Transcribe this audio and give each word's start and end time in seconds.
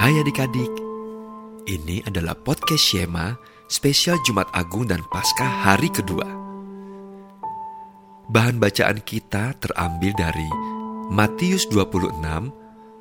Hai 0.00 0.16
adik-adik, 0.16 0.72
ini 1.68 2.00
adalah 2.08 2.32
podcast 2.32 2.80
Shema 2.80 3.36
spesial 3.68 4.16
Jumat 4.24 4.48
Agung 4.56 4.88
dan 4.88 5.04
Paskah 5.12 5.68
hari 5.68 5.92
kedua. 5.92 6.24
Bahan 8.32 8.56
bacaan 8.56 9.04
kita 9.04 9.52
terambil 9.60 10.16
dari 10.16 10.48
Matius 11.12 11.68
26 11.68 12.08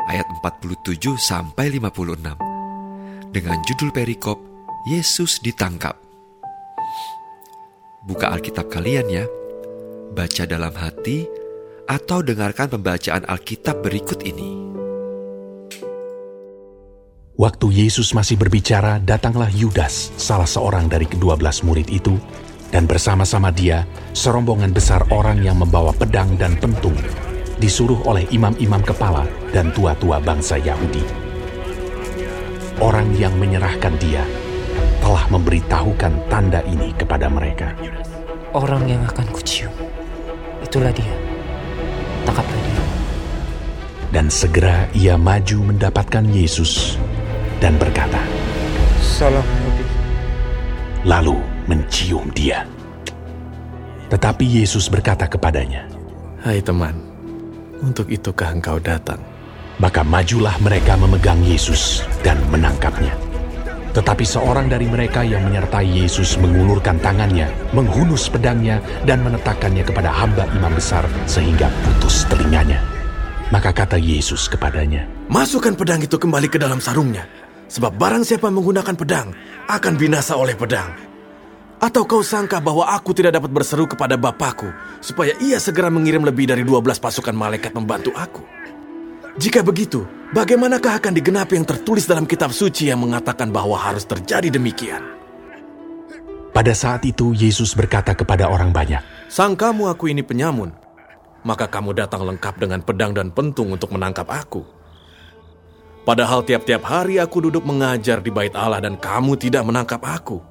ayat 0.09 0.27
47 0.43 1.15
sampai 1.15 1.71
56 1.79 3.31
dengan 3.31 3.57
judul 3.63 3.95
perikop 3.95 4.41
Yesus 4.89 5.39
ditangkap. 5.39 5.95
Buka 8.03 8.33
Alkitab 8.35 8.67
kalian 8.67 9.07
ya. 9.07 9.25
Baca 10.11 10.43
dalam 10.43 10.75
hati 10.75 11.23
atau 11.87 12.19
dengarkan 12.19 12.67
pembacaan 12.67 13.23
Alkitab 13.27 13.79
berikut 13.79 14.23
ini. 14.27 14.70
Waktu 17.41 17.73
Yesus 17.73 18.13
masih 18.13 18.37
berbicara, 18.37 19.01
datanglah 19.01 19.49
Yudas, 19.49 20.13
salah 20.13 20.45
seorang 20.45 20.85
dari 20.85 21.09
kedua 21.09 21.33
belas 21.33 21.65
murid 21.65 21.89
itu, 21.89 22.13
dan 22.69 22.85
bersama-sama 22.85 23.49
dia, 23.49 23.81
serombongan 24.13 24.69
besar 24.69 25.01
orang 25.09 25.41
yang 25.41 25.57
membawa 25.57 25.89
pedang 25.89 26.37
dan 26.37 26.53
pentung, 26.61 26.93
disuruh 27.57 27.97
oleh 28.05 28.29
imam-imam 28.29 28.85
kepala 28.85 29.25
dan 29.49 29.73
tua-tua 29.73 30.21
bangsa 30.21 30.61
Yahudi. 30.61 31.01
Orang 32.77 33.09
yang 33.17 33.33
menyerahkan 33.41 33.97
dia 33.97 34.21
telah 35.01 35.25
memberitahukan 35.33 36.29
tanda 36.29 36.61
ini 36.69 36.93
kepada 36.93 37.25
mereka. 37.25 37.73
Orang 38.53 38.85
yang 38.85 39.01
akan 39.09 39.25
kucium, 39.33 39.73
itulah 40.61 40.93
dia. 40.93 41.15
Tangkaplah 42.21 42.61
dia. 42.69 42.83
Dan 44.13 44.29
segera 44.29 44.85
ia 44.93 45.17
maju 45.17 45.73
mendapatkan 45.73 46.29
Yesus 46.29 47.01
dan 47.61 47.77
berkata, 47.77 48.19
Salam 48.99 49.45
Nabi. 49.45 49.85
lalu 51.05 51.37
mencium 51.69 52.27
dia. 52.33 52.65
Tetapi 54.09 54.43
Yesus 54.43 54.89
berkata 54.89 55.29
kepadanya, 55.29 55.87
Hai 56.41 56.59
teman, 56.59 56.97
untuk 57.79 58.09
itukah 58.09 58.51
engkau 58.51 58.81
datang? 58.81 59.21
Maka 59.77 60.01
majulah 60.01 60.57
mereka 60.61 60.97
memegang 60.97 61.39
Yesus 61.45 62.03
dan 62.25 62.37
menangkapnya. 62.49 63.13
Tetapi 63.91 64.23
seorang 64.23 64.71
dari 64.71 64.87
mereka 64.87 65.21
yang 65.21 65.43
menyertai 65.43 65.83
Yesus 65.83 66.39
mengulurkan 66.39 66.95
tangannya, 67.03 67.49
menghunus 67.75 68.31
pedangnya, 68.31 68.79
dan 69.03 69.19
meletakkannya 69.21 69.83
kepada 69.83 70.07
hamba 70.09 70.47
imam 70.55 70.71
besar 70.71 71.03
sehingga 71.27 71.67
putus 71.83 72.23
telinganya. 72.31 72.79
Maka 73.51 73.75
kata 73.75 73.99
Yesus 73.99 74.47
kepadanya, 74.47 75.03
Masukkan 75.27 75.75
pedang 75.75 75.99
itu 75.99 76.15
kembali 76.15 76.47
ke 76.47 76.55
dalam 76.55 76.79
sarungnya, 76.79 77.27
sebab 77.71 77.95
barang 77.95 78.27
siapa 78.27 78.51
menggunakan 78.51 78.95
pedang 78.99 79.31
akan 79.71 79.93
binasa 79.95 80.35
oleh 80.35 80.59
pedang. 80.59 80.91
Atau 81.81 82.05
kau 82.05 82.21
sangka 82.21 82.61
bahwa 82.61 82.85
aku 82.91 83.15
tidak 83.15 83.41
dapat 83.41 83.49
berseru 83.49 83.89
kepada 83.89 84.19
Bapakku 84.19 84.69
supaya 85.01 85.33
ia 85.41 85.57
segera 85.57 85.89
mengirim 85.89 86.21
lebih 86.21 86.45
dari 86.51 86.61
12 86.61 86.99
pasukan 86.99 87.33
malaikat 87.33 87.73
membantu 87.73 88.13
aku? 88.13 88.43
Jika 89.39 89.63
begitu, 89.65 90.05
bagaimanakah 90.35 91.01
akan 91.01 91.15
digenapi 91.15 91.57
yang 91.57 91.65
tertulis 91.65 92.05
dalam 92.05 92.27
kitab 92.29 92.53
suci 92.53 92.91
yang 92.91 93.01
mengatakan 93.01 93.49
bahwa 93.49 93.79
harus 93.79 94.05
terjadi 94.05 94.51
demikian? 94.53 95.01
Pada 96.51 96.75
saat 96.75 97.07
itu 97.07 97.31
Yesus 97.31 97.73
berkata 97.73 98.11
kepada 98.11 98.51
orang 98.51 98.75
banyak, 98.75 99.01
Sangkamu 99.31 99.87
aku 99.87 100.11
ini 100.11 100.21
penyamun, 100.21 100.75
maka 101.47 101.65
kamu 101.65 101.95
datang 101.95 102.27
lengkap 102.27 102.59
dengan 102.59 102.83
pedang 102.83 103.15
dan 103.15 103.31
pentung 103.31 103.71
untuk 103.71 103.95
menangkap 103.95 104.27
aku. 104.27 104.80
Padahal 106.01 106.41
tiap-tiap 106.41 106.81
hari 106.81 107.21
aku 107.21 107.45
duduk 107.45 107.61
mengajar 107.61 108.25
di 108.25 108.33
bait 108.33 108.57
Allah 108.57 108.81
dan 108.81 108.97
kamu 108.97 109.37
tidak 109.37 109.61
menangkap 109.61 110.01
aku. 110.01 110.41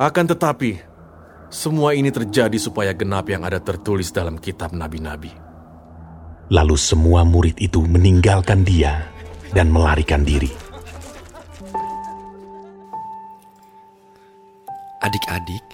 Akan 0.00 0.24
tetapi, 0.24 0.80
semua 1.52 1.92
ini 1.92 2.08
terjadi 2.08 2.56
supaya 2.56 2.96
genap 2.96 3.28
yang 3.28 3.44
ada 3.44 3.60
tertulis 3.60 4.08
dalam 4.08 4.40
kitab 4.40 4.72
nabi-nabi. 4.72 5.28
Lalu 6.48 6.76
semua 6.80 7.28
murid 7.28 7.60
itu 7.60 7.84
meninggalkan 7.84 8.64
dia 8.64 9.04
dan 9.52 9.68
melarikan 9.68 10.24
diri. 10.24 10.48
Adik-adik, 15.04 15.66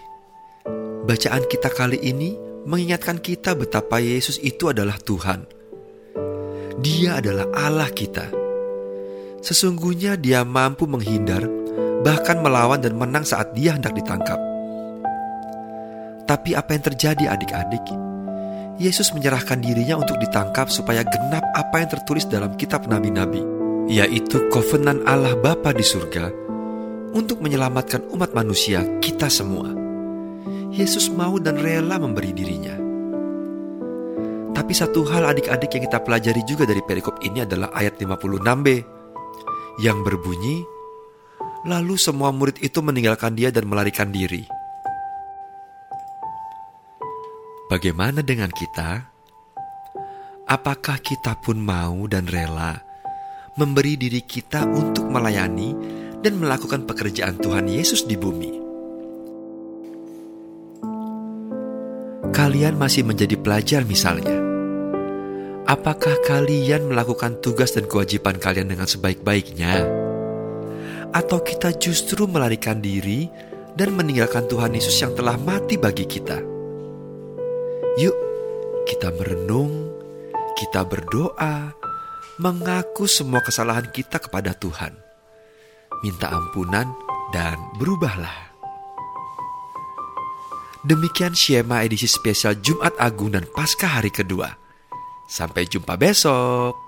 bacaan 1.06 1.47
kita 1.47 1.71
kali 1.71 2.03
ini 2.03 2.34
mengingatkan 2.66 3.22
kita 3.22 3.55
betapa 3.55 4.03
Yesus 4.03 4.43
itu 4.43 4.66
adalah 4.66 4.99
Tuhan. 4.99 5.53
Dia 6.82 7.22
adalah 7.22 7.46
Allah 7.54 7.86
kita. 7.90 8.26
Sesungguhnya 9.38 10.18
dia 10.18 10.42
mampu 10.42 10.90
menghindar, 10.90 11.46
bahkan 12.02 12.42
melawan 12.42 12.82
dan 12.82 12.98
menang 12.98 13.22
saat 13.22 13.54
dia 13.54 13.78
hendak 13.78 13.94
ditangkap. 13.94 14.40
Tapi 16.24 16.56
apa 16.56 16.74
yang 16.74 16.82
terjadi 16.82 17.24
adik-adik? 17.36 17.84
Yesus 18.80 19.14
menyerahkan 19.14 19.62
dirinya 19.62 20.02
untuk 20.02 20.18
ditangkap 20.18 20.66
supaya 20.66 21.06
genap 21.06 21.46
apa 21.54 21.78
yang 21.78 21.90
tertulis 21.94 22.26
dalam 22.26 22.58
kitab 22.58 22.90
nabi-nabi, 22.90 23.44
yaitu 23.86 24.50
kovenan 24.50 25.06
Allah 25.06 25.38
Bapa 25.38 25.70
di 25.70 25.84
surga 25.86 26.32
untuk 27.14 27.38
menyelamatkan 27.38 28.10
umat 28.10 28.34
manusia 28.34 28.82
kita 28.98 29.30
semua. 29.30 29.70
Yesus 30.74 31.06
mau 31.06 31.38
dan 31.38 31.54
rela 31.54 32.02
memberi 32.02 32.34
dirinya. 32.34 32.83
Tapi 34.64 34.72
satu 34.72 35.04
hal 35.12 35.28
adik-adik 35.28 35.76
yang 35.76 35.84
kita 35.92 36.00
pelajari 36.00 36.41
juga 36.48 36.64
dari 36.64 36.80
perikop 36.80 37.20
ini 37.20 37.44
adalah 37.44 37.69
ayat 37.76 38.00
56b 38.00 38.69
yang 39.84 40.00
berbunyi, 40.00 40.64
Lalu 41.64 41.97
semua 41.97 42.28
murid 42.28 42.60
itu 42.60 42.84
meninggalkan 42.84 43.32
dia 43.32 43.48
dan 43.48 43.64
melarikan 43.64 44.12
diri. 44.12 44.44
Bagaimana 47.72 48.20
dengan 48.20 48.52
kita? 48.52 49.08
Apakah 50.44 51.00
kita 51.00 51.41
pun 51.41 51.56
mau 51.56 52.04
dan 52.04 52.28
rela 52.28 52.76
memberi 53.56 53.96
diri 53.96 54.20
kita 54.20 54.69
untuk 54.69 55.08
melayani 55.08 55.72
dan 56.20 56.36
melakukan 56.36 56.84
pekerjaan 56.84 57.41
Tuhan 57.41 57.64
Yesus 57.64 58.04
di 58.04 58.20
bumi? 58.20 58.52
Kalian 62.28 62.76
masih 62.76 63.08
menjadi 63.08 63.41
pelajar 63.41 63.88
misalnya. 63.88 64.44
Apakah 65.64 66.20
kalian 66.20 66.92
melakukan 66.92 67.41
tugas 67.41 67.72
dan 67.72 67.88
kewajiban 67.88 68.36
kalian 68.36 68.69
dengan 68.69 68.84
sebaik-baiknya? 68.84 69.88
Atau 71.08 71.41
kita 71.41 71.72
justru 71.80 72.28
melarikan 72.28 72.84
diri 72.84 73.32
dan 73.72 73.97
meninggalkan 73.97 74.44
Tuhan 74.44 74.76
Yesus 74.76 74.92
yang 75.00 75.16
telah 75.16 75.41
mati 75.41 75.80
bagi 75.80 76.04
kita? 76.04 76.36
Yuk, 77.97 78.16
kita 78.84 79.08
merenung, 79.16 79.88
kita 80.52 80.84
berdoa, 80.84 81.72
mengaku 82.36 83.08
semua 83.08 83.41
kesalahan 83.41 83.88
kita 83.88 84.20
kepada 84.20 84.52
Tuhan, 84.52 84.92
minta 86.04 86.28
ampunan, 86.28 86.92
dan 87.32 87.56
berubahlah. 87.81 88.52
Demikian 90.84 91.32
Shema 91.32 91.88
edisi 91.88 92.04
spesial 92.04 92.60
Jumat 92.60 92.92
Agung 93.00 93.32
dan 93.32 93.48
Paskah 93.48 94.04
hari 94.04 94.12
kedua. 94.12 94.63
Sampai 95.24 95.64
jumpa 95.66 95.96
besok. 95.96 96.83